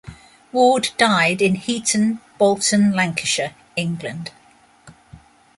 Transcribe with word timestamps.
Ward 0.51 0.89
died 0.97 1.43
in 1.43 1.53
Heaton, 1.53 2.21
Bolton, 2.39 2.91
Lancashire, 2.93 3.53
England. 3.75 4.31